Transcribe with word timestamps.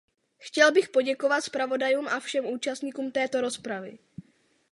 Chtěl 0.37 0.71
bych 0.71 0.89
poděkovat 0.89 1.41
zpravodajům 1.41 2.07
a 2.07 2.19
všem 2.19 2.45
účastníkům 2.45 3.11
této 3.11 3.41
rozpravy. 3.41 3.97